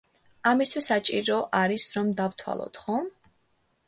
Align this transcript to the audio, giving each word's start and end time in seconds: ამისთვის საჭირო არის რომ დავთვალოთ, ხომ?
ამისთვის 0.51 0.87
საჭირო 0.91 1.35
არის 1.59 1.85
რომ 1.97 2.09
დავთვალოთ, 2.21 2.81
ხომ? 2.87 3.11